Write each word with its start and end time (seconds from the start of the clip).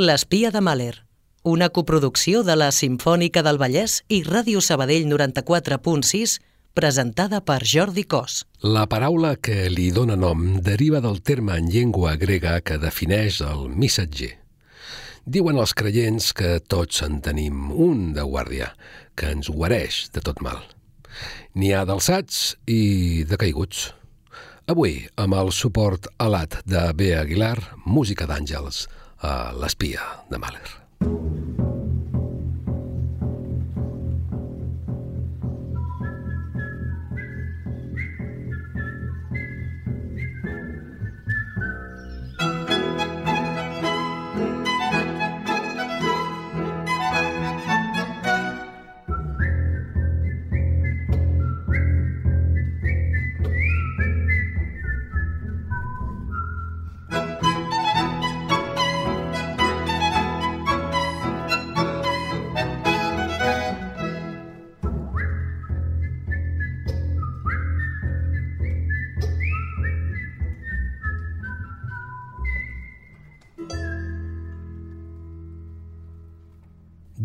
L'espia 0.00 0.48
de 0.50 0.62
Mahler, 0.64 1.02
una 1.44 1.66
coproducció 1.68 2.40
de 2.40 2.54
la 2.56 2.70
Simfònica 2.72 3.42
del 3.44 3.58
Vallès 3.60 3.98
i 4.08 4.22
Ràdio 4.24 4.62
Sabadell 4.64 5.02
94.6, 5.10 6.38
presentada 6.72 7.42
per 7.44 7.58
Jordi 7.68 8.06
Cos. 8.08 8.46
La 8.64 8.86
paraula 8.88 9.34
que 9.36 9.66
li 9.68 9.90
dóna 9.92 10.16
nom 10.16 10.54
deriva 10.64 11.02
del 11.04 11.20
terme 11.20 11.58
en 11.60 11.68
llengua 11.68 12.14
grega 12.16 12.54
que 12.64 12.78
defineix 12.80 13.42
el 13.44 13.68
missatger. 13.76 14.30
Diuen 15.28 15.60
els 15.60 15.76
creients 15.76 16.30
que 16.32 16.54
tots 16.64 17.02
en 17.04 17.20
tenim 17.20 17.68
un 17.68 18.14
de 18.16 18.24
guàrdia, 18.24 18.70
que 19.12 19.34
ens 19.36 19.52
guareix 19.52 20.06
de 20.16 20.24
tot 20.24 20.40
mal. 20.40 20.64
N'hi 21.52 21.74
ha 21.76 21.84
d'alçats 21.84 22.54
i 22.64 23.26
de 23.28 23.36
caiguts. 23.36 23.90
Avui, 24.64 25.02
amb 25.20 25.36
el 25.36 25.52
suport 25.52 26.08
alat 26.16 26.62
de 26.64 26.88
B. 26.96 27.12
Aguilar, 27.20 27.58
música 27.84 28.24
d'àngels, 28.24 28.86
a 29.20 29.52
l'espia 29.52 30.00
de 30.30 30.38
Mahler. 30.38 31.39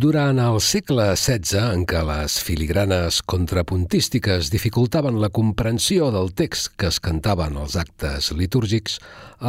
Durant 0.05 0.37
el 0.37 0.59
segle 0.61 1.05
XVI, 1.17 1.63
en 1.73 1.83
què 1.89 2.03
les 2.05 2.35
filigranes 2.45 3.23
contrapuntístiques 3.25 4.51
dificultaven 4.53 5.17
la 5.23 5.31
comprensió 5.33 6.11
del 6.13 6.29
text 6.37 6.75
que 6.77 6.91
es 6.91 6.99
cantaven 7.01 7.57
als 7.57 7.73
actes 7.81 8.29
litúrgics, 8.37 8.99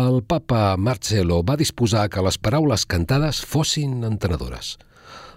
el 0.04 0.22
papa 0.24 0.62
Marcelo 0.80 1.42
va 1.44 1.58
disposar 1.60 2.06
que 2.08 2.24
les 2.24 2.40
paraules 2.40 2.88
cantades 2.88 3.42
fossin 3.44 4.00
entenedores. 4.08 4.78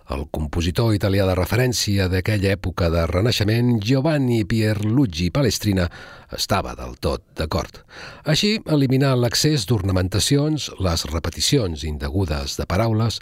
El 0.10 0.24
compositor 0.34 0.96
italià 0.96 1.28
de 1.28 1.36
referència 1.38 2.08
d'aquella 2.10 2.56
època 2.56 2.88
de 2.90 3.04
renaixement, 3.12 3.76
Giovanni 3.84 4.40
Pierluigi 4.48 5.28
Palestrina, 5.36 5.86
estava 6.34 6.74
del 6.80 6.96
tot 7.04 7.28
d'acord. 7.38 7.84
Així, 8.24 8.56
eliminar 8.66 9.18
l'accés 9.20 9.68
d'ornamentacions, 9.70 10.72
les 10.80 11.06
repeticions 11.12 11.86
indegudes 11.86 12.56
de 12.58 12.66
paraules, 12.66 13.20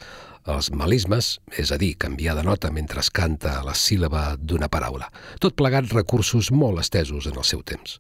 els 0.48 0.72
malismes, 0.72 1.38
és 1.59 1.72
a 1.72 1.78
dir, 1.78 1.94
canviar 2.00 2.38
de 2.38 2.44
nota 2.48 2.72
mentre 2.72 3.03
es 3.03 3.12
canta 3.12 3.59
la 3.67 3.76
síl·laba 3.76 4.36
d'una 4.40 4.70
paraula, 4.72 5.12
tot 5.44 5.58
plegat 5.59 5.92
recursos 5.94 6.52
molt 6.52 6.81
estesos 6.84 7.28
en 7.28 7.38
el 7.38 7.48
seu 7.48 7.64
temps. 7.64 8.00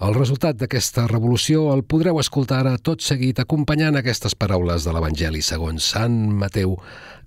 El 0.00 0.14
resultat 0.16 0.56
d'aquesta 0.56 1.02
revolució 1.10 1.66
el 1.74 1.82
podreu 1.84 2.16
escoltar 2.22 2.62
ara 2.62 2.78
tot 2.80 3.02
seguit 3.04 3.42
acompanyant 3.42 3.98
aquestes 4.00 4.32
paraules 4.32 4.86
de 4.86 4.94
l'Evangeli 4.96 5.42
segons 5.44 5.90
Sant 5.92 6.16
Mateu 6.40 6.78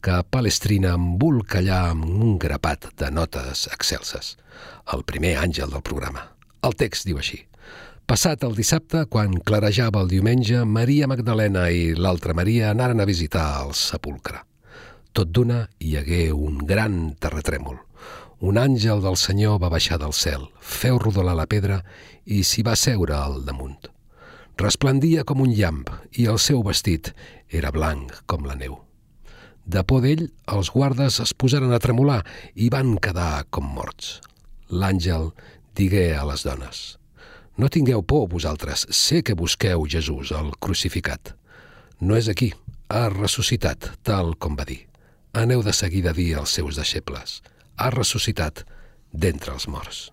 que 0.01 0.15
Palestrina 0.33 0.95
embolcallà 0.97 1.83
amb 1.91 2.07
un 2.09 2.39
grapat 2.41 2.89
de 2.97 3.11
notes 3.13 3.67
excelses. 3.69 4.33
El 4.89 5.05
primer 5.05 5.35
àngel 5.43 5.69
del 5.69 5.85
programa. 5.85 6.25
El 6.65 6.73
text 6.73 7.05
diu 7.05 7.21
així. 7.21 7.43
Passat 8.03 8.41
el 8.43 8.51
dissabte, 8.51 9.05
quan 9.07 9.37
clarejava 9.47 10.01
el 10.03 10.09
diumenge, 10.11 10.65
Maria 10.67 11.07
Magdalena 11.07 11.69
i 11.71 11.93
l'altra 11.95 12.33
Maria 12.35 12.73
anaren 12.73 12.99
a 12.99 13.05
visitar 13.07 13.45
el 13.61 13.71
sepulcre. 13.79 14.41
Tot 15.15 15.29
d'una 15.31 15.61
hi 15.79 15.93
hagué 15.95 16.25
un 16.35 16.57
gran 16.67 16.97
terratrèmol. 17.23 17.77
Un 18.43 18.57
àngel 18.59 18.99
del 19.05 19.15
Senyor 19.15 19.61
va 19.63 19.69
baixar 19.71 20.01
del 20.01 20.11
cel, 20.11 20.43
feu 20.59 20.99
rodolar 20.99 21.37
la 21.39 21.45
pedra 21.47 21.77
i 22.25 22.41
s'hi 22.43 22.65
va 22.67 22.75
seure 22.75 23.15
al 23.15 23.37
damunt. 23.47 23.87
Resplendia 24.59 25.23
com 25.23 25.39
un 25.45 25.53
llamp 25.55 25.87
i 26.19 26.27
el 26.33 26.41
seu 26.43 26.59
vestit 26.67 27.13
era 27.47 27.71
blanc 27.71 28.11
com 28.27 28.43
la 28.43 28.57
neu. 28.59 28.81
De 29.63 29.85
por 29.87 30.03
d'ell, 30.03 30.25
els 30.51 30.73
guardes 30.75 31.21
es 31.23 31.31
posaren 31.31 31.71
a 31.71 31.79
tremolar 31.79 32.19
i 32.59 32.67
van 32.67 32.97
quedar 32.99 33.45
com 33.49 33.71
morts. 33.79 34.17
L'àngel 34.67 35.31
digué 35.79 36.09
a 36.17 36.27
les 36.27 36.43
dones– 36.43 36.83
no 37.57 37.69
tingueu 37.69 38.01
por, 38.03 38.27
vosaltres. 38.29 38.87
Sé 38.89 39.23
que 39.23 39.37
busqueu 39.37 39.85
Jesús, 39.85 40.31
el 40.31 40.53
crucificat. 40.59 41.35
No 41.99 42.17
és 42.17 42.29
aquí. 42.29 42.53
Ha 42.89 43.09
ressuscitat, 43.09 43.91
tal 44.03 44.35
com 44.37 44.57
va 44.57 44.65
dir. 44.65 44.87
Aneu 45.33 45.63
de 45.65 45.73
seguida 45.73 46.11
a 46.11 46.17
dir 46.17 46.33
als 46.37 46.53
seus 46.53 46.77
deixebles. 46.77 47.41
Ha 47.77 47.89
ressuscitat 47.89 48.65
d'entre 49.11 49.53
els 49.53 49.67
morts. 49.67 50.11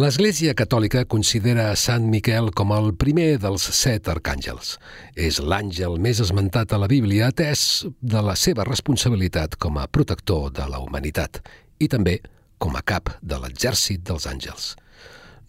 L'Església 0.00 0.54
Catòlica 0.56 1.02
considera 1.04 1.66
a 1.68 1.76
Sant 1.76 2.06
Miquel 2.08 2.46
com 2.56 2.70
el 2.72 2.94
primer 2.96 3.34
dels 3.42 3.66
set 3.76 4.08
arcàngels. 4.08 4.78
És 5.12 5.36
l'àngel 5.36 5.98
més 6.00 6.22
esmentat 6.24 6.72
a 6.72 6.78
la 6.80 6.88
Bíblia 6.88 7.28
atès 7.28 7.84
de 8.00 8.22
la 8.24 8.32
seva 8.32 8.64
responsabilitat 8.64 9.58
com 9.60 9.76
a 9.76 9.84
protector 9.92 10.48
de 10.56 10.64
la 10.72 10.80
humanitat 10.80 11.42
i 11.76 11.90
també 11.92 12.22
com 12.56 12.72
a 12.72 12.80
cap 12.80 13.12
de 13.20 13.36
l'exèrcit 13.44 14.00
dels 14.00 14.24
àngels. 14.32 14.72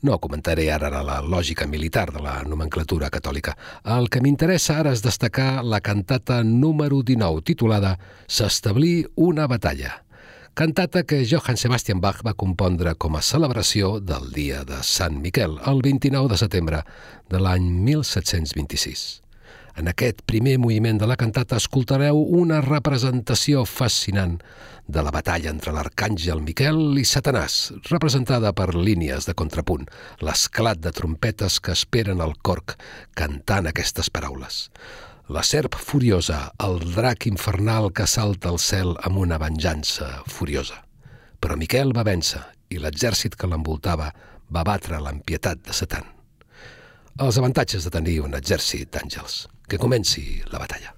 No 0.04 0.20
comentaré 0.20 0.68
ara 0.76 0.92
la 0.92 1.22
lògica 1.24 1.64
militar 1.64 2.10
de 2.12 2.20
la 2.20 2.42
nomenclatura 2.44 3.08
catòlica. 3.08 3.56
El 3.88 4.12
que 4.12 4.20
m'interessa 4.20 4.82
ara 4.82 4.92
és 4.92 5.08
destacar 5.08 5.64
la 5.64 5.80
cantata 5.80 6.44
número 6.44 7.00
19, 7.00 7.48
titulada 7.48 7.96
S'establí 8.28 9.06
una 9.16 9.48
batalla 9.48 10.03
cantata 10.54 11.04
que 11.04 11.26
Johann 11.26 11.58
Sebastian 11.58 12.00
Bach 12.00 12.22
va 12.26 12.36
compondre 12.38 12.94
com 12.96 13.16
a 13.18 13.24
celebració 13.26 13.98
del 14.00 14.30
dia 14.36 14.62
de 14.68 14.84
Sant 14.86 15.18
Miquel, 15.22 15.58
el 15.66 15.82
29 15.82 16.30
de 16.30 16.38
setembre 16.38 16.84
de 17.30 17.42
l'any 17.42 17.66
1726. 17.88 19.24
En 19.82 19.90
aquest 19.90 20.22
primer 20.30 20.60
moviment 20.62 21.00
de 21.02 21.08
la 21.10 21.18
cantata 21.18 21.58
escoltareu 21.58 22.20
una 22.38 22.60
representació 22.62 23.64
fascinant 23.66 24.36
de 24.86 25.02
la 25.02 25.14
batalla 25.16 25.50
entre 25.50 25.74
l'arcàngel 25.74 26.44
Miquel 26.46 27.00
i 27.02 27.06
Satanàs, 27.10 27.72
representada 27.90 28.54
per 28.54 28.76
línies 28.76 29.26
de 29.26 29.34
contrapunt, 29.34 29.88
l'esclat 30.22 30.78
de 30.84 30.94
trompetes 30.94 31.58
que 31.58 31.74
esperen 31.74 32.22
el 32.22 32.38
corc 32.46 32.78
cantant 33.18 33.72
aquestes 33.72 34.14
paraules. 34.14 34.68
La 35.32 35.40
serp 35.48 35.78
furiosa, 35.80 36.52
el 36.60 36.82
drac 36.92 37.30
infernal 37.30 37.94
que 37.96 38.04
salta 38.12 38.50
al 38.52 38.60
cel 38.60 38.92
amb 39.08 39.22
una 39.22 39.38
venjança 39.40 40.10
furiosa. 40.28 40.82
Però 41.40 41.56
Miquel 41.56 41.96
va 41.96 42.04
vèncer 42.04 42.42
i 42.76 42.82
l'exèrcit 42.84 43.38
que 43.40 43.48
l'envoltava 43.48 44.10
va 44.52 44.66
batre 44.68 45.00
l'empietat 45.00 45.64
de 45.64 45.72
Satan. 45.72 46.04
Els 47.24 47.40
avantatges 47.40 47.88
de 47.88 47.94
tenir 47.94 48.20
un 48.26 48.36
exèrcit 48.36 48.92
d'àngels. 48.92 49.46
Que 49.64 49.80
comenci 49.80 50.44
la 50.52 50.60
batalla. 50.60 50.92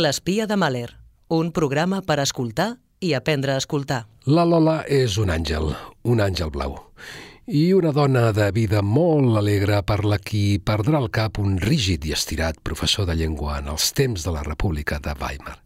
L'espia 0.00 0.46
de 0.48 0.56
Mahler, 0.56 0.88
un 1.28 1.50
programa 1.52 1.98
per 2.00 2.16
escoltar 2.22 2.70
i 3.04 3.10
aprendre 3.12 3.52
a 3.52 3.60
escoltar. 3.60 3.98
La 4.24 4.46
Lola 4.48 4.78
és 4.88 5.18
un 5.20 5.28
àngel, 5.34 5.74
un 6.08 6.22
àngel 6.24 6.48
blau. 6.54 6.78
I 7.44 7.74
una 7.76 7.92
dona 7.92 8.30
de 8.32 8.46
vida 8.56 8.80
molt 8.80 9.36
alegre 9.36 9.82
per 9.84 9.98
la 10.08 10.16
qui 10.16 10.56
perdrà 10.56 11.02
el 11.02 11.10
cap 11.12 11.40
un 11.42 11.58
rígid 11.60 12.06
i 12.08 12.14
estirat 12.16 12.62
professor 12.64 13.10
de 13.10 13.18
llengua 13.18 13.58
en 13.58 13.68
els 13.74 13.90
temps 13.92 14.24
de 14.24 14.32
la 14.32 14.46
República 14.46 15.02
de 15.04 15.12
Weimar. 15.20 15.58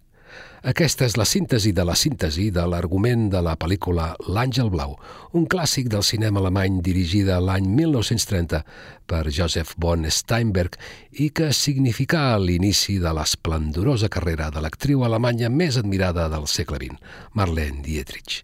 Aquesta 0.64 1.04
és 1.04 1.18
la 1.20 1.26
síntesi 1.28 1.74
de 1.76 1.84
la 1.84 1.92
síntesi 1.92 2.46
de 2.48 2.62
l'argument 2.64 3.26
de 3.28 3.42
la 3.44 3.52
pel·lícula 3.60 4.06
L'Àngel 4.32 4.70
Blau, 4.72 4.94
un 5.36 5.44
clàssic 5.44 5.90
del 5.92 6.00
cinema 6.08 6.40
alemany 6.40 6.78
dirigida 6.80 7.36
l'any 7.36 7.66
1930 7.68 8.62
per 9.04 9.28
Joseph 9.28 9.74
von 9.76 10.08
Steinberg 10.08 10.80
i 11.20 11.28
que 11.36 11.50
significà 11.52 12.38
l'inici 12.40 12.96
de 12.96 13.12
l'esplendorosa 13.12 14.08
carrera 14.08 14.48
de 14.48 14.64
l'actriu 14.64 15.04
alemanya 15.04 15.52
més 15.52 15.76
admirada 15.76 16.30
del 16.32 16.48
segle 16.48 16.80
XX, 16.80 16.96
Marlene 17.36 17.84
Dietrich. 17.84 18.40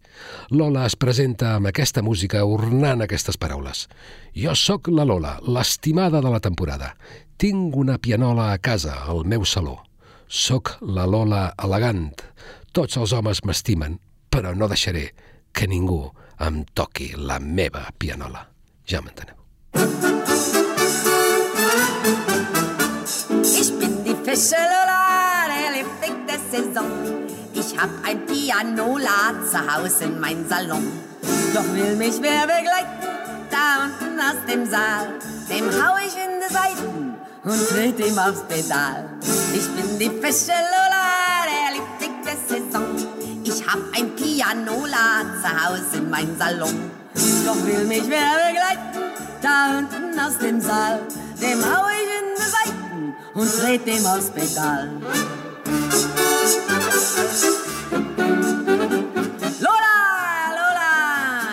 Lola 0.52 0.84
es 0.92 1.00
presenta 1.00 1.54
amb 1.56 1.72
aquesta 1.72 2.04
música 2.04 2.44
ornant 2.44 3.00
aquestes 3.00 3.40
paraules. 3.40 3.86
Jo 4.36 4.52
sóc 4.52 4.92
la 4.92 5.08
Lola, 5.08 5.38
l'estimada 5.48 6.20
de 6.20 6.36
la 6.36 6.44
temporada. 6.44 6.98
Tinc 7.40 7.76
una 7.80 7.96
pianola 7.96 8.52
a 8.52 8.58
casa, 8.60 9.06
al 9.08 9.24
meu 9.24 9.48
saló. 9.48 9.80
Soc 10.30 10.76
la 10.86 11.08
Lola 11.10 11.48
elegant. 11.58 12.20
Tots 12.70 13.00
els 13.00 13.10
homes 13.16 13.40
m'estimen, 13.42 13.96
però 14.30 14.52
no 14.54 14.68
deixaré 14.70 15.08
que 15.50 15.66
ningú 15.66 16.04
em 16.46 16.60
toqui 16.70 17.08
la 17.18 17.40
meva 17.42 17.82
pianola. 17.98 18.44
Ja 18.86 19.02
m'enteneu. 19.02 19.34
Ich 23.42 23.72
bin 23.80 24.04
die 24.06 24.14
Fische 24.22 24.62
Lola, 24.70 25.50
der 25.50 25.74
Liebling 25.74 26.22
der 26.30 26.38
Saison. 26.52 27.26
Ich 27.52 27.76
hab 27.76 27.90
ein 28.06 28.24
Pianola 28.26 29.34
zu 29.50 29.58
Hause 29.58 30.04
in 30.04 30.20
mein 30.20 30.48
Salon. 30.48 30.86
Doch 31.54 31.66
will 31.74 31.96
mich 31.96 32.22
wer 32.22 32.46
begleiten, 32.46 33.02
da 33.50 33.90
unten 33.90 34.20
aus 34.20 34.40
dem 34.46 34.64
Saal, 34.70 35.08
dem 35.50 35.66
hau 35.74 35.96
ich 36.06 36.14
in 36.14 36.38
die 36.38 36.54
Seiten 36.54 36.99
und 37.44 37.68
tritt 37.68 37.98
ihm 37.98 38.18
aufs 38.18 38.42
Pedal. 38.48 39.08
Ich 39.54 39.68
bin 39.70 39.98
die 39.98 40.10
Fische 40.20 40.52
Lola, 40.52 41.44
der 41.48 41.72
Liebling 41.74 42.22
der 42.24 42.36
Saison. 42.46 42.84
Ich 43.44 43.66
hab 43.66 43.80
ein 43.96 44.14
Pianola 44.14 45.24
zu 45.42 45.48
Hause 45.48 45.98
in 45.98 46.10
mein 46.10 46.36
Salon. 46.38 46.90
Doch 47.46 47.66
will 47.66 47.84
mich 47.84 48.04
wer 48.08 48.36
begleiten, 48.46 49.12
da 49.42 49.78
unten 49.78 50.18
aus 50.20 50.38
dem 50.38 50.60
Saal, 50.60 51.00
dem 51.40 51.64
hau 51.64 51.86
ich 51.88 52.08
in 52.18 52.26
die 52.36 52.42
Seiten 52.50 53.14
und 53.34 53.60
dreht 53.60 53.86
ihm 53.86 54.06
aufs 54.06 54.30
Pedal. 54.30 54.90
Lola, 59.60 59.96
Lola, 60.58 60.92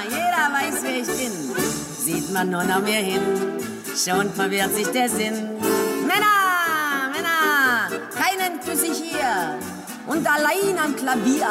jeder 0.10 0.48
weiß, 0.54 0.84
wer 0.84 0.98
ich 1.02 1.08
bin. 1.08 1.32
Sieht 1.98 2.32
man 2.34 2.50
nur 2.50 2.64
nach 2.64 2.82
mir 2.82 3.00
hin, 3.00 3.22
schon 3.98 4.32
verwirrt 4.34 4.74
sich 4.76 4.88
der 4.88 5.10
Sinn. 5.10 5.58
Männer, 6.06 7.10
Männer, 7.12 7.90
keinen 8.14 8.60
küsse 8.62 8.88
ich 8.88 9.12
hier. 9.12 9.58
Und 10.06 10.26
allein 10.26 10.78
am 10.84 10.96
Klavier 10.96 11.48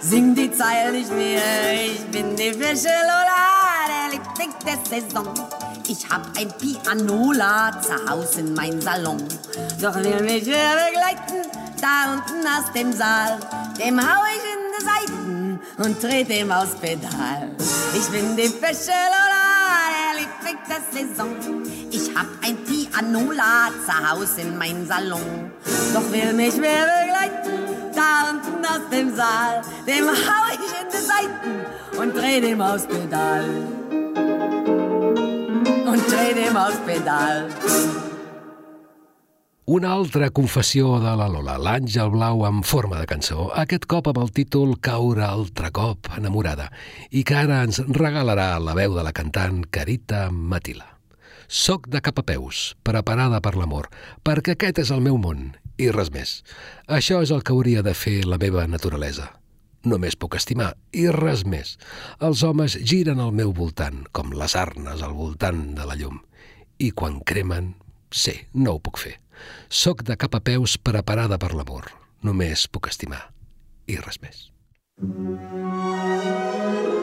sing 0.00 0.34
die 0.34 0.50
Zeil 0.50 0.92
nicht 0.92 1.12
mehr. 1.12 1.42
Ich 1.86 2.04
bin 2.06 2.36
die 2.36 2.52
Fische 2.52 2.88
Lola, 2.88 3.84
der 3.88 4.18
Liebling 4.18 4.54
der 4.64 4.78
Saison. 5.00 5.34
Ich 5.88 6.08
hab 6.08 6.26
ein 6.38 6.52
Pianola 6.58 7.72
zu 7.80 7.92
Hause 8.08 8.40
in 8.40 8.54
mein 8.54 8.80
Salon. 8.80 9.22
Doch 9.80 9.94
will 9.96 10.22
mich 10.22 10.46
wer 10.46 10.76
begleiten, 10.86 11.50
da 11.80 12.12
unten 12.12 12.46
aus 12.46 12.72
dem 12.74 12.92
Saal, 12.92 13.38
dem 13.78 14.00
hau 14.00 14.22
ich 14.34 14.44
in 14.54 14.60
die 14.74 14.84
Seiten 14.84 15.60
und 15.78 16.02
dreht 16.02 16.28
ihm 16.30 16.52
aufs 16.52 16.74
Pedal. 16.76 17.50
Ich 17.94 18.06
bin 18.08 18.36
die 18.36 18.48
Fische 18.48 18.92
Lola, 18.92 19.48
der 19.96 20.20
Liebling 20.20 20.58
der 20.68 20.82
Saison. 20.92 21.58
Ich 21.90 22.14
hab 22.14 22.26
ein 22.42 22.56
Pianola 22.64 23.70
zu 23.84 24.10
Hause 24.10 24.42
in 24.42 24.58
mein 24.58 24.86
Salon. 24.86 25.50
Doch 25.94 26.12
will 26.12 26.32
mich 26.34 26.54
wer 26.60 26.84
begleiten, 26.84 27.58
da 27.94 28.30
unten 28.30 28.64
aus 28.64 28.84
dem 28.90 29.14
Saal, 29.16 29.62
dem 29.86 30.06
hau 30.06 30.44
ich 30.52 30.72
in 30.80 30.88
die 30.92 31.04
Seiten 31.12 32.00
und 32.00 32.14
dreh 32.14 32.40
dem 32.40 32.60
aufs 32.60 32.86
Pedal. 32.86 33.44
Und 35.86 36.02
dreh 36.10 36.34
dem 36.34 36.56
aufs 36.56 36.78
Pedal. 36.86 37.48
Una 39.64 39.92
altra 39.92 40.30
confessió 40.30 40.98
de 40.98 41.10
la 41.20 41.26
Lola, 41.28 41.58
l'Àngel 41.60 42.08
Blau 42.14 42.46
en 42.48 42.62
forma 42.64 42.96
de 43.02 43.04
cançó, 43.04 43.50
aquest 43.52 43.84
cop 43.84 44.08
amb 44.08 44.22
el 44.22 44.32
títol 44.32 44.78
Caure 44.80 45.26
altre 45.26 45.68
cop 45.76 46.08
enamorada, 46.16 46.70
i 47.12 47.20
que 47.20 47.36
ara 47.36 47.64
ens 47.68 47.82
regalarà 47.84 48.54
la 48.64 48.72
veu 48.72 48.96
de 48.96 49.04
la 49.04 49.12
cantant 49.12 49.66
Carita 49.68 50.30
Matila. 50.32 50.97
Soc 51.48 51.86
de 51.88 52.02
cap 52.04 52.18
a 52.20 52.22
peus, 52.28 52.76
preparada 52.84 53.40
per 53.40 53.54
l'amor, 53.56 53.86
perquè 54.20 54.52
aquest 54.52 54.82
és 54.82 54.90
el 54.92 55.00
meu 55.00 55.16
món, 55.16 55.54
i 55.80 55.88
res 55.88 56.10
més. 56.12 56.42
Això 56.84 57.22
és 57.24 57.32
el 57.32 57.40
que 57.40 57.54
hauria 57.56 57.80
de 57.82 57.94
fer 57.96 58.26
la 58.28 58.36
meva 58.36 58.66
naturalesa. 58.68 59.30
Només 59.88 60.18
puc 60.20 60.36
estimar, 60.36 60.74
i 60.92 61.06
res 61.08 61.46
més. 61.48 61.78
Els 62.20 62.42
homes 62.44 62.76
giren 62.84 63.22
al 63.24 63.32
meu 63.32 63.54
voltant, 63.56 64.04
com 64.12 64.34
les 64.36 64.56
arnes 64.60 65.00
al 65.00 65.16
voltant 65.16 65.72
de 65.78 65.88
la 65.88 65.96
llum. 65.96 66.20
I 66.76 66.90
quan 66.92 67.20
cremen, 67.24 67.72
sí, 68.12 68.36
no 68.52 68.76
ho 68.76 68.82
puc 68.84 69.00
fer. 69.00 69.16
Soc 69.72 70.04
de 70.04 70.20
cap 70.20 70.36
a 70.36 70.44
peus 70.44 70.76
preparada 70.76 71.40
per 71.40 71.54
l'amor. 71.56 71.88
Només 72.20 72.68
puc 72.68 72.92
estimar, 72.92 73.32
i 73.88 73.96
res 73.96 74.20
més. 74.20 74.50
Ein 75.00 76.97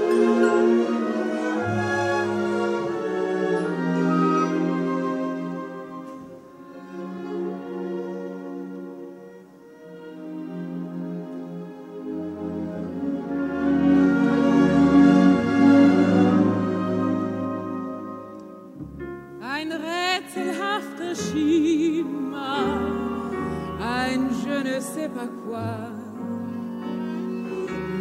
pas 25.16 25.30
quoi, 25.48 25.78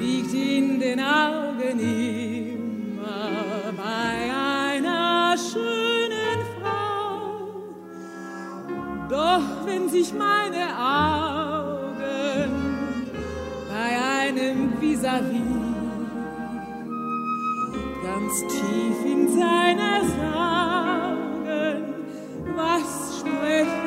liegt 0.00 0.35
in 0.35 0.80
den 0.80 0.99
Augen 0.99 1.78
immer 1.78 3.73
bei 3.76 4.16
einer 4.75 5.37
schönen 5.38 6.40
Frau. 6.54 7.12
Doch 9.09 9.47
wenn 9.64 9.88
sich 9.88 10.12
meine 10.12 10.66
Augen 10.76 12.50
bei 13.71 13.90
einem 14.18 14.73
vis-à-vis 14.80 15.54
ganz 18.02 18.35
tief 18.54 18.99
in 19.04 19.28
seiner 19.38 19.99
Sagen, 20.18 21.85
was 22.56 23.21
sprechen 23.21 23.83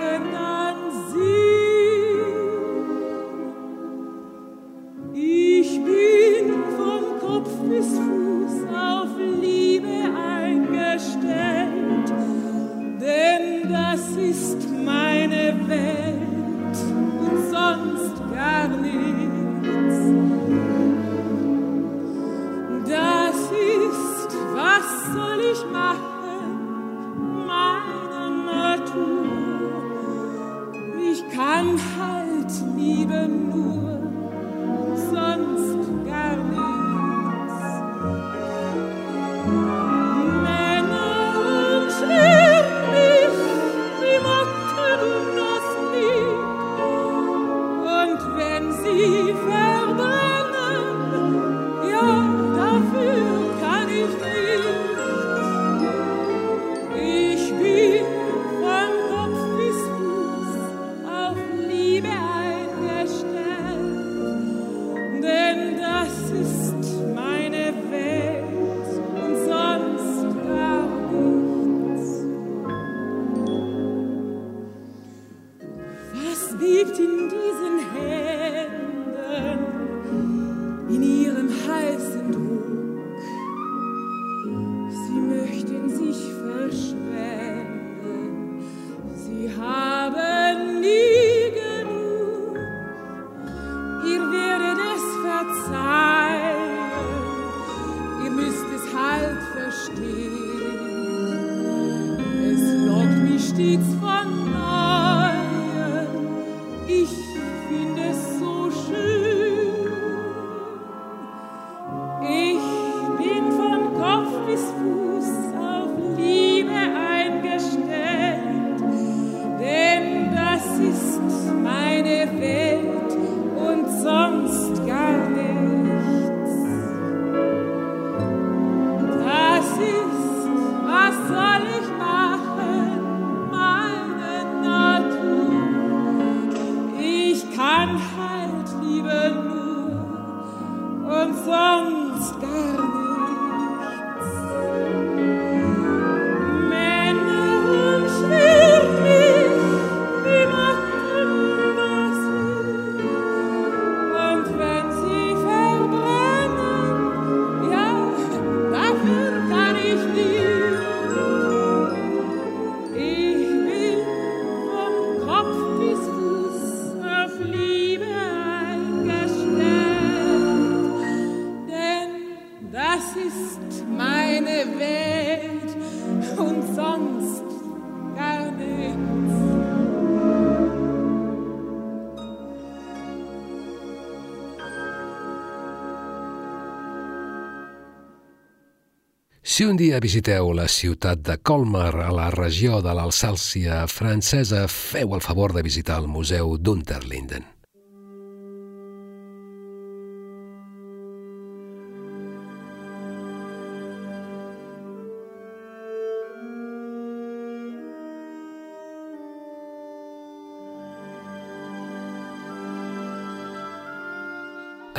Si 189.58 189.66
un 189.66 189.74
dia 189.74 189.98
visiteu 189.98 190.52
la 190.54 190.68
ciutat 190.70 191.24
de 191.26 191.40
Colmar 191.42 191.96
a 192.06 192.12
la 192.14 192.28
regió 192.36 192.78
de 192.86 192.94
l'Alsàcia 192.94 193.82
francesa, 193.90 194.68
feu 194.70 195.18
el 195.18 195.26
favor 195.32 195.58
de 195.58 195.66
visitar 195.66 195.98
el 195.98 196.12
Museu 196.14 196.60
d'Unterlinden. 196.62 197.57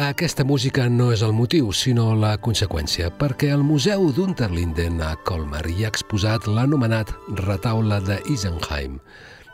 Aquesta 0.09 0.41
música 0.41 0.87
no 0.89 1.11
és 1.13 1.21
el 1.27 1.35
motiu, 1.37 1.67
sinó 1.77 2.15
la 2.17 2.31
conseqüència, 2.41 3.11
perquè 3.21 3.51
el 3.53 3.61
Museu 3.67 4.07
d'Unterlinden 4.17 5.03
a 5.05 5.11
Colmar 5.29 5.67
hi 5.69 5.85
ha 5.85 5.91
exposat 5.93 6.47
l'anomenat 6.49 7.11
retaule 7.43 7.99
de 8.07 8.17
Isenheim, 8.33 8.95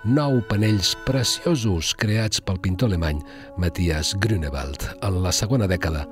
nou 0.07 0.38
panells 0.47 0.93
preciosos 1.09 1.90
creats 1.99 2.38
pel 2.38 2.61
pintor 2.62 2.93
alemany 2.93 3.25
Matthias 3.59 4.12
Grünewald 4.23 4.87
en 5.03 5.19
la 5.25 5.35
segona 5.35 5.67
dècada 5.67 6.05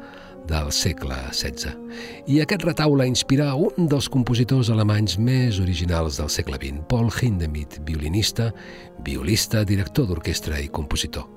del 0.49 0.73
segle 0.73 1.19
XVI. 1.31 1.75
I 2.27 2.41
aquest 2.43 2.65
retaule 2.67 3.07
inspirà 3.09 3.53
un 3.59 3.89
dels 3.91 4.09
compositors 4.13 4.71
alemanys 4.73 5.19
més 5.19 5.61
originals 5.63 6.19
del 6.21 6.33
segle 6.33 6.59
XX, 6.61 6.83
Paul 6.89 7.13
Hindemith, 7.13 7.81
violinista, 7.87 8.51
violista, 9.05 9.65
director 9.65 10.09
d'orquestra 10.11 10.61
i 10.61 10.71
compositor. 10.73 11.29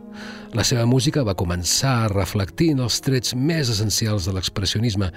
La 0.56 0.64
seva 0.64 0.86
música 0.88 1.24
va 1.28 1.36
començar 1.36 2.08
reflectint 2.14 2.80
els 2.80 3.02
trets 3.04 3.34
més 3.36 3.70
essencials 3.74 4.28
de 4.28 4.36
l'expressionisme 4.38 5.10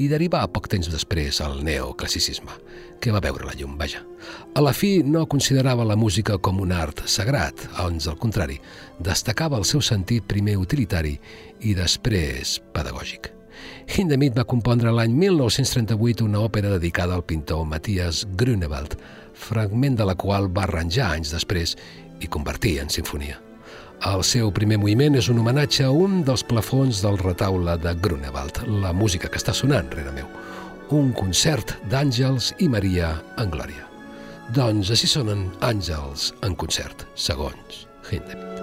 i 0.00 0.08
derivar 0.08 0.46
poc 0.52 0.70
temps 0.72 0.88
després 0.88 1.42
al 1.44 1.60
neoclassicisme, 1.66 2.56
que 3.00 3.12
va 3.12 3.20
veure 3.20 3.44
la 3.44 3.56
llum, 3.58 3.76
vaja. 3.76 4.00
A 4.56 4.64
la 4.64 4.72
fi 4.72 5.02
no 5.04 5.26
considerava 5.28 5.84
la 5.84 5.98
música 6.00 6.38
com 6.38 6.64
un 6.64 6.72
art 6.72 7.04
sagrat, 7.04 7.68
ans 7.84 8.08
al 8.08 8.16
contrari, 8.22 8.56
destacava 8.98 9.60
el 9.60 9.68
seu 9.68 9.84
sentit 9.84 10.24
primer 10.24 10.56
utilitari 10.62 11.18
i 11.60 11.76
després 11.76 12.60
pedagògic. 12.72 13.35
Hindemith 13.86 14.36
va 14.36 14.44
compondre 14.48 14.92
l'any 14.92 15.14
1938 15.14 16.24
una 16.26 16.42
òpera 16.44 16.72
dedicada 16.74 17.14
al 17.14 17.24
pintor 17.24 17.64
Matthias 17.66 18.24
Grünewald, 18.36 18.96
fragment 19.32 19.96
de 19.98 20.06
la 20.08 20.16
qual 20.18 20.48
va 20.52 20.64
arranjar 20.66 21.12
anys 21.14 21.32
després 21.36 21.76
i 22.20 22.30
convertir 22.32 22.78
en 22.82 22.90
sinfonia. 22.92 23.40
El 24.04 24.22
seu 24.28 24.50
primer 24.52 24.76
moviment 24.80 25.16
és 25.16 25.30
un 25.32 25.38
homenatge 25.40 25.86
a 25.86 25.92
un 25.92 26.20
dels 26.26 26.44
plafons 26.44 27.00
del 27.04 27.16
retaule 27.22 27.78
de 27.80 27.94
Grunewald, 28.02 28.66
la 28.82 28.92
música 28.92 29.30
que 29.32 29.40
està 29.40 29.54
sonant 29.56 29.88
rere 29.94 30.12
meu. 30.12 30.28
Un 30.92 31.12
concert 31.16 31.78
d'Àngels 31.90 32.52
i 32.62 32.68
Maria 32.68 33.14
en 33.40 33.50
Glòria. 33.54 33.88
Doncs 34.54 34.92
així 34.94 35.08
sonen 35.10 35.48
Àngels 35.64 36.30
en 36.46 36.54
concert, 36.60 37.08
segons 37.16 37.86
Hindemith. 38.10 38.55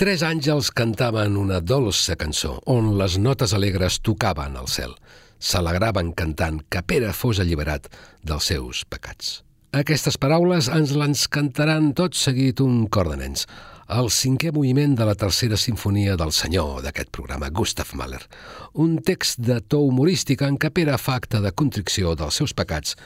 Tres 0.00 0.22
àngels 0.24 0.70
cantaven 0.72 1.34
una 1.36 1.58
dolça 1.60 2.14
cançó 2.16 2.54
on 2.72 2.86
les 2.96 3.18
notes 3.20 3.52
alegres 3.52 3.98
tocaven 4.00 4.54
el 4.56 4.70
cel. 4.72 4.94
S'alegraven 5.36 6.14
cantant 6.16 6.62
que 6.72 6.80
Pere 6.80 7.10
fos 7.12 7.36
alliberat 7.44 7.90
dels 8.24 8.48
seus 8.48 8.80
pecats. 8.88 9.42
Aquestes 9.76 10.16
paraules 10.16 10.70
ens 10.72 10.96
les 10.96 11.26
cantaran 11.28 11.92
tot 11.92 12.16
seguit 12.16 12.64
un 12.64 12.86
cor 12.88 13.12
de 13.12 13.20
nens, 13.20 13.44
el 13.92 14.08
cinquè 14.08 14.54
moviment 14.56 14.96
de 14.96 15.04
la 15.04 15.18
tercera 15.20 15.60
sinfonia 15.60 16.16
del 16.16 16.32
senyor 16.32 16.80
d'aquest 16.80 17.12
programa, 17.12 17.52
Gustav 17.52 17.92
Mahler. 17.92 18.24
Un 18.72 19.02
text 19.04 19.44
de 19.44 19.60
to 19.60 19.84
humorístic 19.84 20.48
en 20.48 20.56
què 20.56 20.72
Pere 20.72 20.96
fa 20.96 21.20
acte 21.20 21.44
de 21.44 21.52
contricció 21.52 22.16
dels 22.16 22.40
seus 22.40 22.56
pecats 22.56 22.96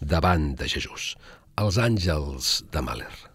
davant 0.00 0.54
de 0.56 0.64
Jesús. 0.64 1.12
Els 1.60 1.76
àngels 1.76 2.62
de 2.72 2.88
Mahler. 2.88 3.27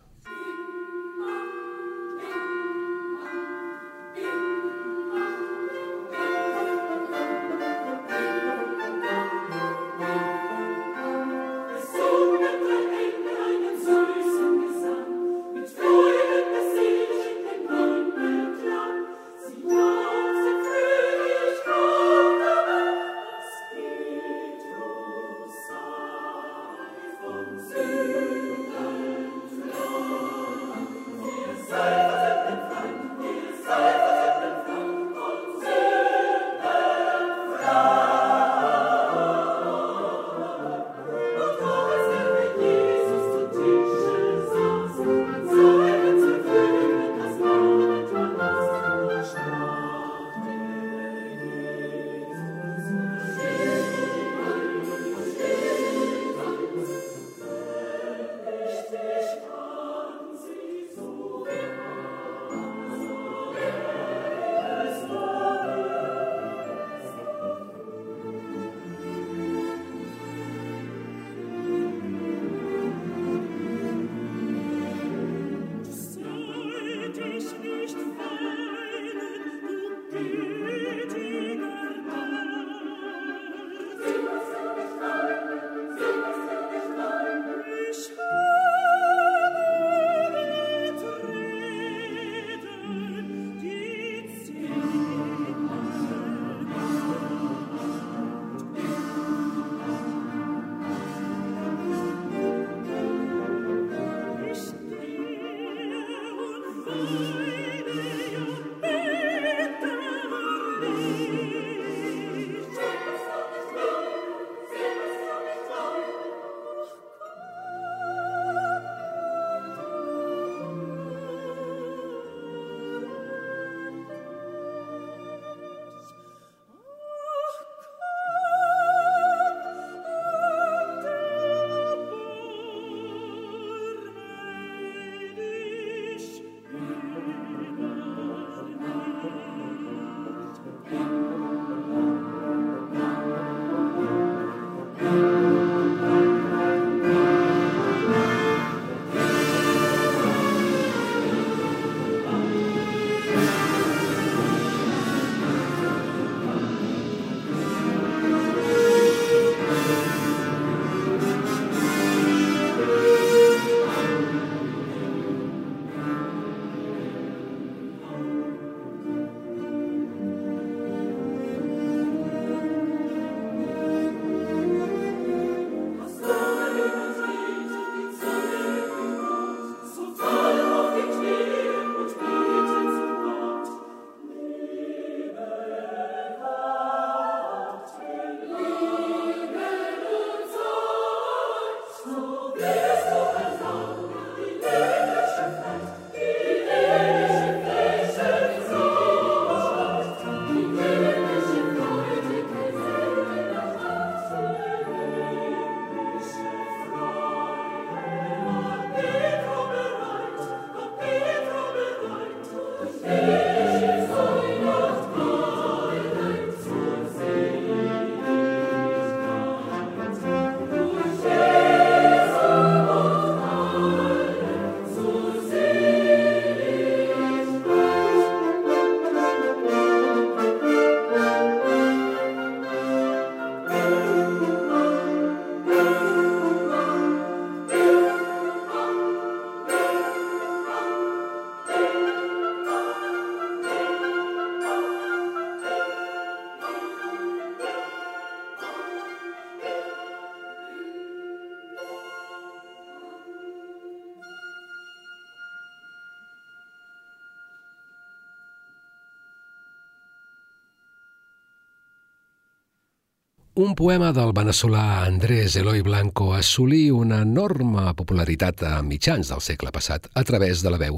Un 263.64 263.78
poema 263.80 264.10
del 264.12 264.34
veneçolà 264.36 265.06
Andrés 265.06 265.54
Eloi 265.56 265.80
Blanco 265.86 266.34
assolí 266.36 266.90
una 266.92 267.22
enorme 267.24 267.94
popularitat 267.96 268.64
a 268.68 268.72
mitjans 268.84 269.30
del 269.32 269.40
segle 269.46 269.72
passat 269.72 270.10
a 270.20 270.24
través 270.28 270.60
de 270.66 270.74
la 270.74 270.80
veu 270.82 270.98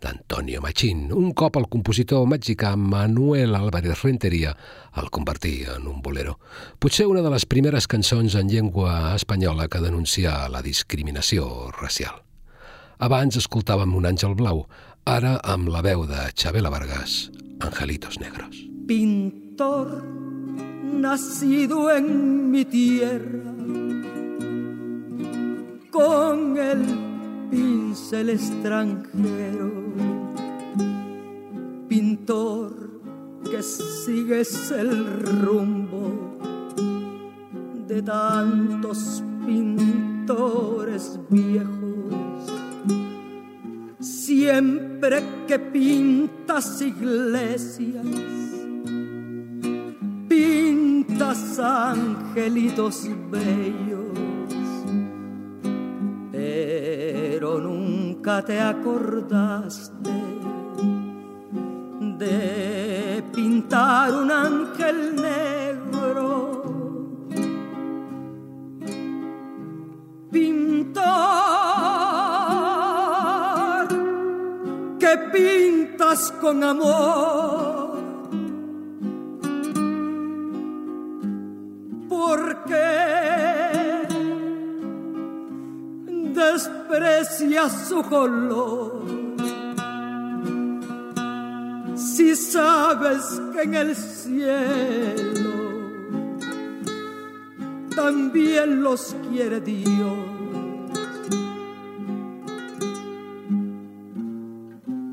d'Antonio 0.00 0.62
Machín. 0.64 1.10
Un 1.12 1.34
cop 1.36 1.58
el 1.60 1.66
compositor 1.68 2.24
mexicà 2.30 2.72
Manuel 2.80 3.52
Álvarez 3.58 4.00
Renteria 4.00 4.54
el 4.96 5.10
convertí 5.12 5.66
en 5.68 5.90
un 5.92 6.00
bolero. 6.00 6.38
Potser 6.78 7.04
una 7.10 7.20
de 7.20 7.34
les 7.34 7.44
primeres 7.44 7.84
cançons 7.84 8.38
en 8.40 8.48
llengua 8.48 9.12
espanyola 9.12 9.68
que 9.68 9.84
denuncia 9.84 10.48
la 10.48 10.64
discriminació 10.64 11.68
racial. 11.82 12.22
Abans 12.96 13.36
escoltàvem 13.36 13.92
un 13.92 14.08
àngel 14.08 14.38
blau, 14.40 14.64
ara 15.04 15.36
amb 15.44 15.68
la 15.68 15.84
veu 15.84 16.08
de 16.08 16.30
Chabela 16.32 16.72
Vargas, 16.72 17.26
Angelitos 17.60 18.16
Negros. 18.24 18.64
Pintor 18.88 19.98
nacido 21.00 21.90
en 21.90 22.50
mi 22.50 22.64
tierra, 22.64 23.52
con 25.90 26.56
el 26.56 26.84
pincel 27.50 28.30
extranjero, 28.30 29.72
pintor 31.88 32.86
que 33.50 33.62
sigues 33.62 34.70
el 34.72 35.22
rumbo 35.44 36.36
de 37.86 38.02
tantos 38.02 39.22
pintores 39.46 41.18
viejos. 41.30 41.76
Siempre 44.00 45.22
que 45.46 45.58
pintas 45.58 46.82
iglesias, 46.82 48.04
pintas 50.36 51.58
angelitos 51.58 53.08
bellos, 53.30 54.18
pero 56.30 57.58
nunca 57.58 58.42
te 58.44 58.60
acordaste 58.60 60.10
de 62.18 63.24
pintar 63.34 64.12
un 64.12 64.30
ángel 64.30 65.16
negro. 65.16 66.26
Pintar 70.30 71.06
que 74.98 75.18
pintas 75.32 76.30
con 76.40 76.62
amor 76.62 77.65
color? 88.02 89.02
Si 91.96 92.34
sabes 92.34 93.40
que 93.52 93.62
en 93.62 93.74
el 93.74 93.94
cielo 93.94 95.66
también 97.96 98.82
los 98.82 99.16
quiere 99.30 99.60
Dios. 99.60 100.36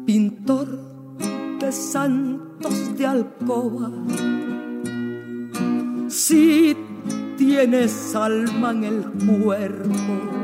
Pintor 0.05 0.67
de 1.59 1.71
santos 1.71 2.97
de 2.97 3.05
alcoba, 3.07 3.89
si 6.09 6.75
tienes 7.37 8.15
alma 8.15 8.71
en 8.71 8.83
el 8.83 9.01
cuerpo, 9.25 10.42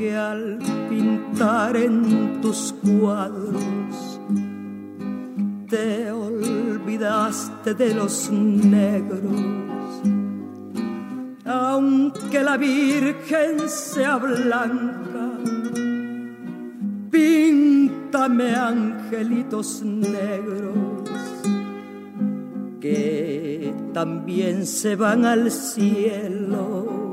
porque 0.00 0.16
al 0.16 0.58
pintar 0.88 1.76
en 1.76 2.40
tus 2.40 2.74
cuadros 2.82 4.18
te 5.68 6.10
olvidaste 6.10 7.74
de 7.74 7.94
los 7.94 8.30
negros. 8.30 9.20
Aunque 11.44 12.42
la 12.42 12.56
Virgen 12.56 13.68
sea 13.68 14.16
blanca, 14.16 15.32
píntame 17.10 18.54
angelitos 18.54 19.82
negros 19.82 21.04
que 22.80 23.74
también 23.92 24.64
se 24.64 24.96
van 24.96 25.26
al 25.26 25.50
cielo. 25.50 27.09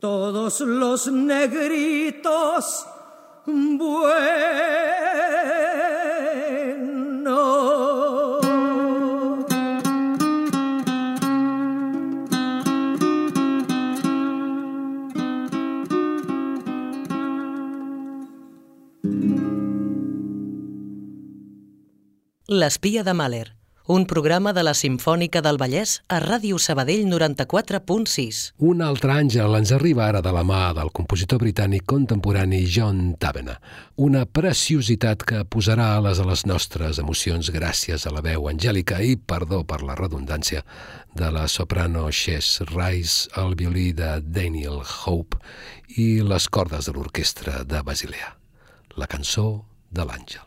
Todos 0.00 0.60
los 0.60 1.06
negritos 1.08 2.86
buenos. 3.46 4.36
L'espia 22.48 23.02
de 23.02 23.12
Mahler, 23.12 23.55
un 23.86 24.04
programa 24.04 24.52
de 24.52 24.64
la 24.66 24.72
Simfònica 24.74 25.40
del 25.42 25.58
Vallès 25.62 26.00
a 26.10 26.18
Ràdio 26.22 26.58
Sabadell 26.58 27.04
94.6. 27.06 28.40
Un 28.66 28.82
altre 28.82 29.14
àngel 29.14 29.54
ens 29.60 29.70
arriba 29.76 30.08
ara 30.08 30.22
de 30.24 30.32
la 30.34 30.42
mà 30.46 30.72
del 30.74 30.90
compositor 30.90 31.38
britànic 31.38 31.86
contemporani 31.86 32.64
John 32.66 33.14
Tavener, 33.22 33.56
una 34.02 34.24
preciositat 34.26 35.22
que 35.22 35.44
posarà 35.46 35.92
ales 36.00 36.18
a 36.18 36.26
les 36.26 36.42
nostres 36.50 36.98
emocions 36.98 37.52
gràcies 37.54 38.06
a 38.06 38.14
la 38.14 38.24
veu 38.26 38.48
angèlica 38.50 38.98
i, 39.02 39.14
perdó 39.16 39.62
per 39.62 39.82
la 39.86 39.94
redundància, 39.94 40.64
de 41.14 41.30
la 41.30 41.46
soprano 41.46 42.08
Chess 42.10 42.64
Rice, 42.72 43.30
el 43.38 43.54
violí 43.54 43.92
de 43.94 44.18
Daniel 44.20 44.82
Hope 44.82 45.38
i 45.96 46.20
les 46.26 46.50
cordes 46.50 46.90
de 46.90 46.96
l'orquestra 46.96 47.62
de 47.64 47.86
Basilea. 47.86 48.34
La 48.96 49.06
cançó 49.06 49.64
de 49.92 50.02
l'àngel. 50.02 50.45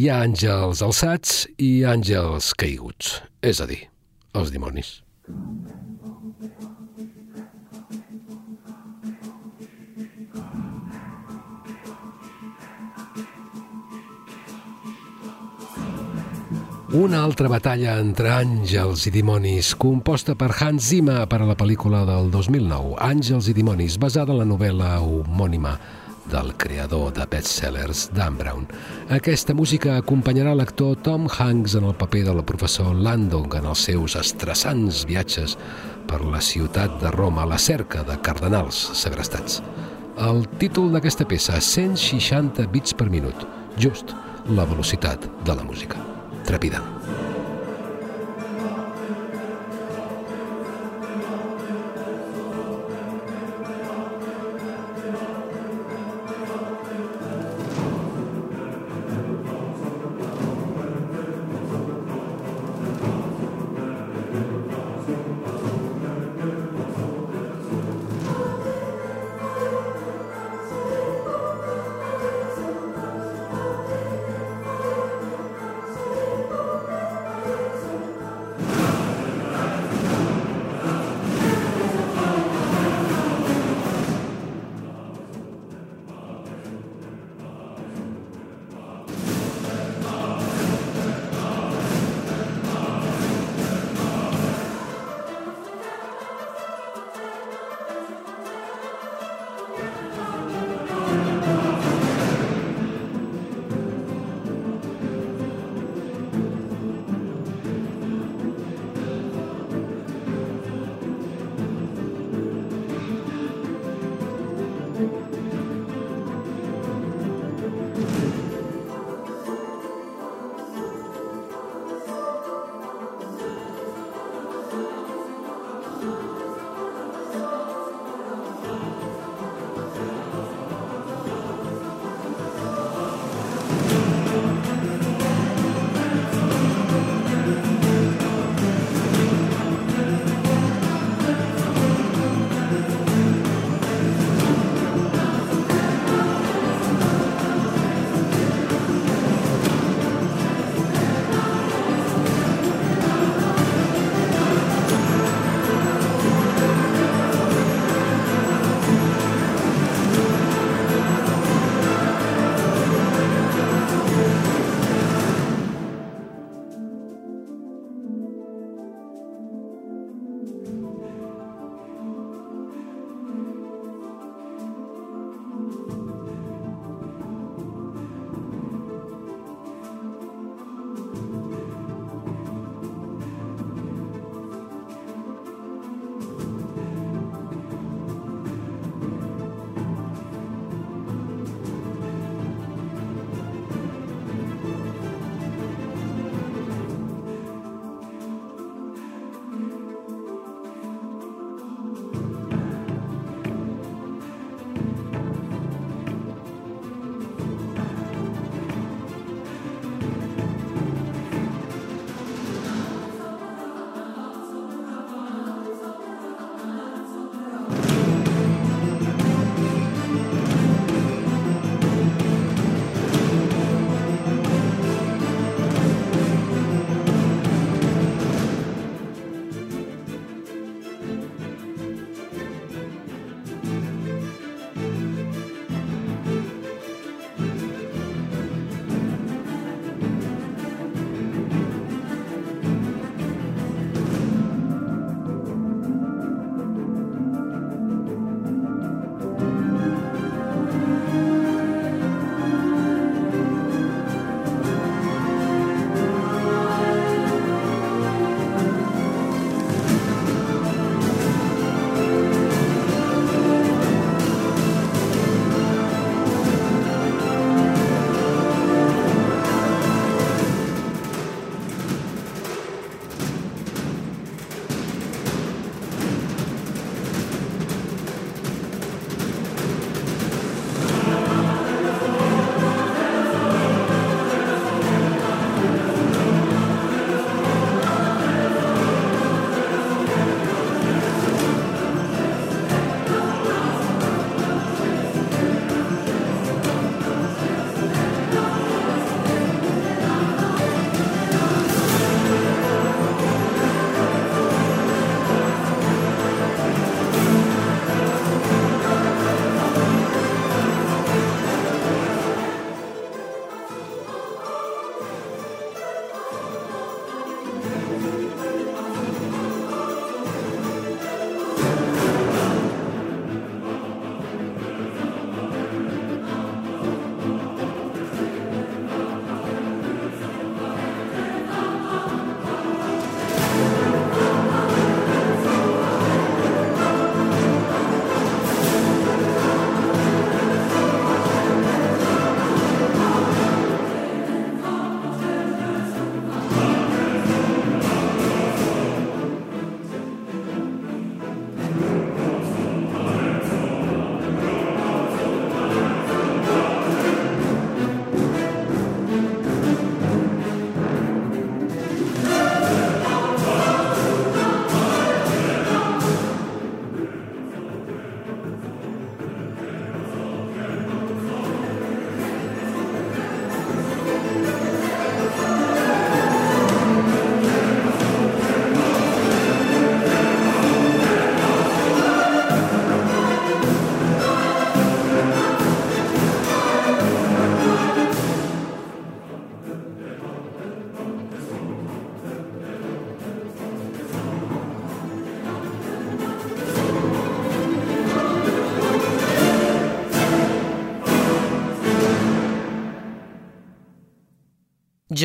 Hi 0.00 0.06
ha 0.08 0.22
àngels 0.24 0.80
alçats 0.80 1.32
i 1.60 1.82
àngels 1.84 2.46
caiguts, 2.56 3.18
és 3.44 3.58
a 3.60 3.66
dir, 3.68 3.82
els 4.32 4.48
dimonis. 4.48 4.94
Una 16.96 17.20
altra 17.20 17.52
batalla 17.52 18.00
entre 18.00 18.32
àngels 18.32 19.04
i 19.04 19.12
dimonis, 19.12 19.74
composta 19.76 20.32
per 20.32 20.54
Hans 20.62 20.94
Zimmer 20.94 21.26
per 21.28 21.44
a 21.44 21.50
la 21.52 21.60
pel·lícula 21.60 22.06
del 22.08 22.32
2009, 22.32 22.96
Àngels 23.04 23.52
i 23.52 23.60
dimonis, 23.60 24.00
basada 24.00 24.32
en 24.32 24.46
la 24.46 24.48
novel·la 24.48 24.96
homònima 25.04 25.76
del 26.30 26.52
creador 26.56 27.12
de 27.12 27.26
bestsellers 27.30 28.08
Dan 28.14 28.36
Brown. 28.38 28.66
Aquesta 29.10 29.54
música 29.54 29.96
acompanyarà 29.98 30.54
l'actor 30.54 30.96
Tom 31.04 31.26
Hanks 31.26 31.74
en 31.78 31.88
el 31.88 31.96
paper 31.98 32.24
del 32.28 32.44
professor 32.46 32.94
Landon 32.94 33.48
en 33.58 33.66
els 33.72 33.84
seus 33.90 34.16
estressants 34.20 35.02
viatges 35.10 35.56
per 36.10 36.22
la 36.22 36.40
ciutat 36.40 37.00
de 37.02 37.10
Roma 37.14 37.42
a 37.44 37.50
la 37.54 37.58
cerca 37.58 38.04
de 38.06 38.18
cardenals 38.22 38.78
segrestats. 38.98 39.60
El 40.20 40.44
títol 40.60 40.92
d'aquesta 40.94 41.26
peça, 41.26 41.58
160 41.60 42.66
bits 42.72 42.94
per 42.94 43.10
minut, 43.10 43.46
just 43.78 44.14
la 44.50 44.66
velocitat 44.68 45.28
de 45.44 45.54
la 45.54 45.66
música 45.66 46.00
trepidant. 46.44 46.99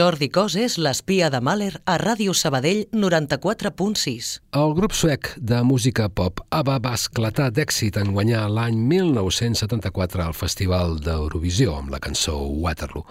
Jordi 0.05 0.27
Cos 0.29 0.53
és 0.53 0.75
l'espia 0.77 1.31
de 1.33 1.39
Mahler 1.41 1.79
a 1.89 1.95
Ràdio 1.97 2.33
Sabadell 2.37 2.83
94.6. 2.93 4.27
El 4.59 4.75
grup 4.77 4.93
suec 4.93 5.31
de 5.51 5.63
música 5.65 6.05
pop 6.13 6.43
ABBA 6.53 6.75
va 6.83 6.91
esclatar 6.93 7.47
d'èxit 7.55 7.97
en 7.97 8.11
guanyar 8.13 8.43
l'any 8.53 8.77
1974 8.91 10.27
al 10.27 10.37
Festival 10.37 10.99
d'Eurovisió 11.01 11.79
amb 11.79 11.89
la 11.95 12.01
cançó 12.03 12.37
Waterloo. 12.37 13.07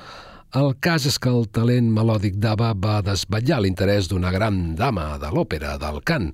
El 0.55 0.77
cas 0.79 1.03
és 1.11 1.17
que 1.19 1.33
el 1.35 1.49
talent 1.51 1.89
melòdic 1.91 2.37
d'Ava 2.39 2.69
va 2.79 3.01
desvetllar 3.03 3.57
l'interès 3.65 4.07
d'una 4.07 4.31
gran 4.31 4.77
dama 4.79 5.17
de 5.19 5.27
l'òpera, 5.35 5.73
del 5.83 5.97
cant, 6.07 6.29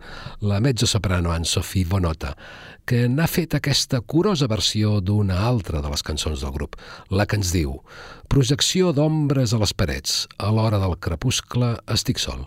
la 0.45 0.59
mezzo-soprano 0.61 1.33
Anne-Sophie 1.33 1.89
Bonota, 1.89 2.35
que 2.85 3.07
n'ha 3.09 3.25
fet 3.25 3.57
aquesta 3.57 4.03
curosa 4.05 4.45
versió 4.51 4.99
d'una 5.01 5.39
altra 5.49 5.81
de 5.81 5.89
les 5.89 6.05
cançons 6.05 6.45
del 6.45 6.53
grup, 6.53 6.77
la 7.09 7.25
que 7.25 7.41
ens 7.41 7.55
diu 7.57 7.79
«Projecció 8.29 8.93
d'ombres 8.93 9.57
a 9.57 9.63
les 9.65 9.73
parets, 9.73 10.27
a 10.37 10.53
l'hora 10.53 10.83
del 10.85 10.99
crepuscle 11.01 11.73
estic 11.89 12.21
sol, 12.21 12.45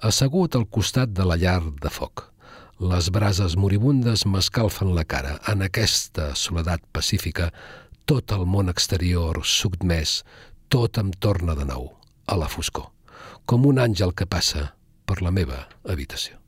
assegut 0.00 0.56
al 0.56 0.64
costat 0.72 1.12
de 1.12 1.28
la 1.28 1.36
llar 1.36 1.60
de 1.84 1.92
foc». 1.92 2.30
Les 2.80 3.12
brases 3.12 3.58
moribundes 3.60 4.24
m'escalfen 4.24 4.94
la 4.96 5.04
cara. 5.04 5.36
En 5.52 5.60
aquesta 5.60 6.30
soledat 6.32 6.80
pacífica, 6.96 7.50
tot 8.08 8.32
el 8.32 8.46
món 8.48 8.72
exterior 8.72 9.36
sotmès 9.44 10.22
tot 10.70 10.98
em 11.02 11.10
torna 11.18 11.56
de 11.58 11.64
nou, 11.66 11.88
a 12.30 12.36
la 12.38 12.46
foscor, 12.48 12.92
com 13.44 13.66
un 13.66 13.82
àngel 13.82 14.14
que 14.14 14.26
passa 14.30 14.70
per 15.04 15.18
la 15.20 15.34
meva 15.34 15.66
habitació. 15.84 16.38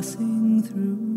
passing 0.00 0.62
through 0.62 1.09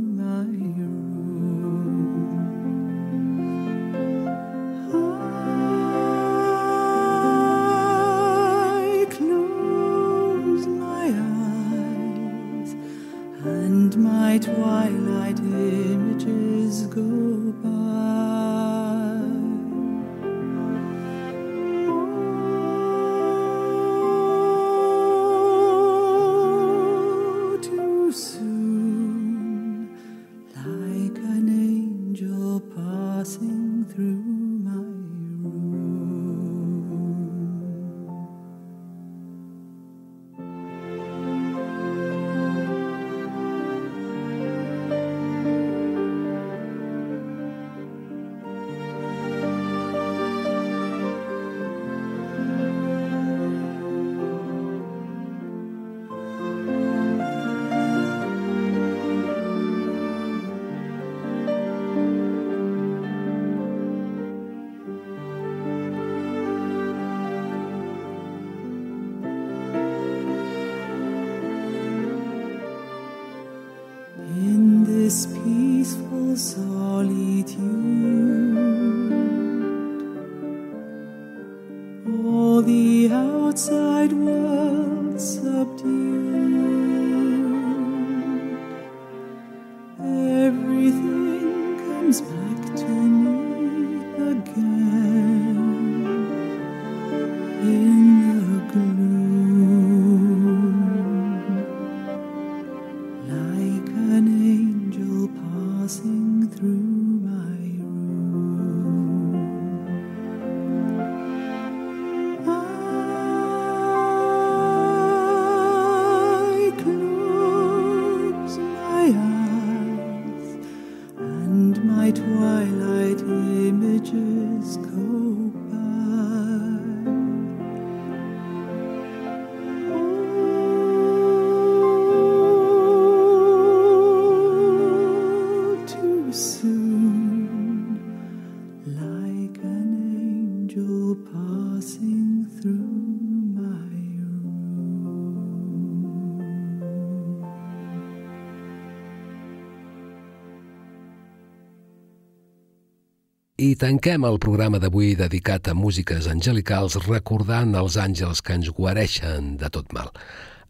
tanquem 153.84 154.24
el 154.24 154.38
programa 154.40 154.80
d'avui 154.80 155.10
dedicat 155.20 155.68
a 155.68 155.74
músiques 155.76 156.30
angelicals 156.32 156.96
recordant 157.04 157.74
els 157.76 157.98
àngels 158.00 158.40
que 158.40 158.56
ens 158.56 158.70
guareixen 158.78 159.58
de 159.60 159.68
tot 159.76 159.92
mal. 159.92 160.08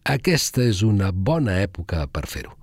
Aquesta 0.09 0.63
és 0.65 0.81
una 0.81 1.11
bona 1.13 1.59
època 1.61 2.07
per 2.09 2.25
fer-ho. 2.31 2.55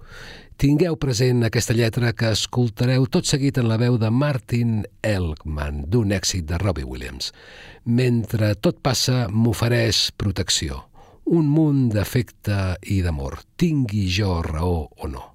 Tingueu 0.59 0.99
present 0.99 1.47
aquesta 1.47 1.77
lletra 1.79 2.11
que 2.19 2.33
escoltareu 2.35 3.07
tot 3.07 3.31
seguit 3.31 3.63
en 3.63 3.71
la 3.71 3.79
veu 3.79 3.95
de 3.95 4.11
Martin 4.11 4.83
Elkman, 5.07 5.85
d'un 5.87 6.11
èxit 6.19 6.51
de 6.51 6.59
Robbie 6.59 6.89
Williams. 6.89 7.31
Mentre 7.87 8.57
tot 8.59 8.83
passa, 8.83 9.29
m'ofereix 9.31 10.09
protecció, 10.19 10.83
un 11.31 11.47
munt 11.47 11.93
d'afecte 11.95 12.75
i 12.91 13.05
d'amor, 13.07 13.39
tingui 13.55 14.09
jo 14.11 14.41
raó 14.51 14.89
o 14.99 15.15
no 15.15 15.29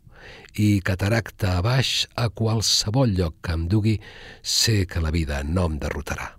i 0.55 0.79
cataracta 0.79 1.57
a 1.57 1.61
baix 1.65 2.05
a 2.15 2.29
qualsevol 2.29 3.11
lloc 3.17 3.41
que 3.43 3.55
em 3.55 3.67
dugui, 3.67 3.95
sé 4.41 4.85
que 4.87 5.03
la 5.03 5.11
vida 5.11 5.43
no 5.43 5.67
em 5.69 5.79
derrotarà. 5.81 6.31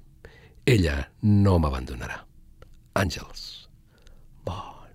Ella 0.67 0.97
no 1.23 1.59
m'abandonarà. 1.63 2.23
Àngels, 2.97 3.69
bon 4.45 4.89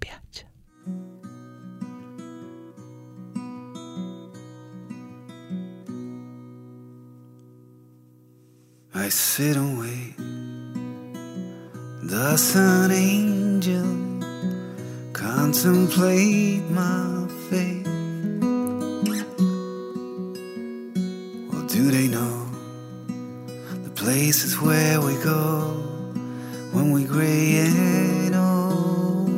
viatge. 0.00 0.46
I 8.94 9.08
sit 9.08 9.56
and 9.56 9.78
wait. 9.80 10.16
Does 12.08 12.56
an 12.56 12.90
angel 12.92 14.20
contemplate 15.12 16.62
my 16.70 17.26
fate? 17.48 18.01
Do 21.82 21.90
they 21.90 22.06
know 22.06 22.46
the 23.86 23.90
places 23.90 24.60
where 24.60 25.00
we 25.00 25.14
go 25.24 25.74
when 26.70 26.92
we 26.92 27.02
gray 27.04 27.56
and 27.58 28.36
old? 28.36 29.28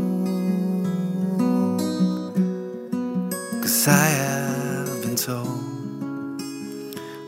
Cause 3.63 3.89
I 3.89 4.09
have 4.23 5.03
been 5.03 5.17
told 5.17 5.63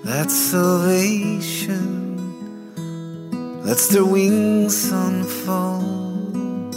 that 0.05 0.31
salvation 0.31 1.87
lets 3.65 3.89
their 3.89 4.05
wings 4.05 4.93
unfold. 4.93 6.75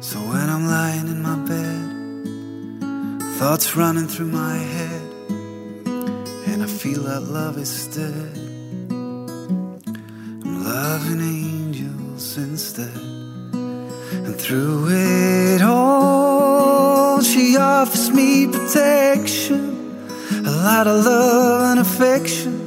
So 0.00 0.18
when 0.30 0.48
I'm 0.54 0.66
lying 0.66 1.08
in 1.14 1.20
my 1.20 1.36
bed, 1.52 1.84
thoughts 3.38 3.76
running 3.76 4.08
through 4.08 4.28
my 4.28 4.56
head, 4.56 4.91
love 7.22 7.58
is 7.58 7.86
dead. 7.88 8.36
I'm 10.44 10.64
loving 10.64 11.20
angels 11.20 12.36
instead, 12.36 12.96
and 14.26 14.36
through 14.40 14.88
it 14.90 15.62
all, 15.62 17.20
she 17.22 17.56
offers 17.56 18.10
me 18.10 18.46
protection, 18.48 19.96
a 20.46 20.50
lot 20.50 20.86
of 20.86 21.04
love 21.04 21.70
and 21.70 21.80
affection 21.80 22.62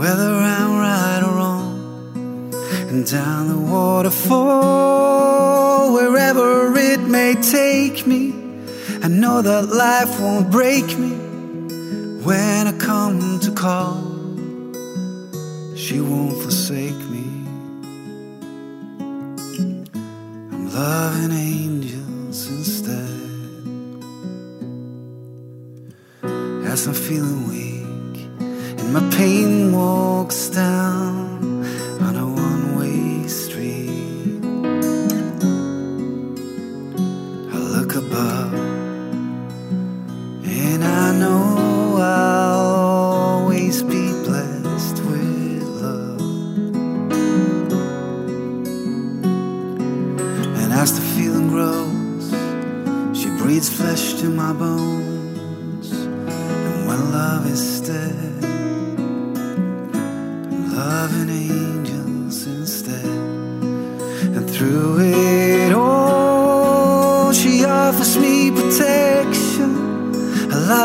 whether 0.00 0.32
I'm 0.32 0.78
right 0.78 1.22
or 1.22 1.34
wrong, 1.36 2.54
and 2.88 3.04
down 3.06 3.48
the 3.48 3.58
waterfall, 3.58 4.72
wherever 5.92 6.74
it 6.74 7.00
may 7.00 7.34
take 7.34 8.06
me. 8.06 8.32
I 9.02 9.08
know 9.08 9.42
that 9.42 9.68
life 9.68 10.18
won't 10.18 10.50
break 10.50 10.86
me 10.98 11.10
when 12.24 12.66
I 12.66 12.72
call. 13.60 14.00
She 15.76 16.00
won't 16.00 16.40
forsake 16.42 17.02
me. 17.14 17.26
I'm 20.50 20.72
loving 20.72 21.32
angels 21.32 21.49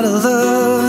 of 0.05 0.23
love. 0.23 0.84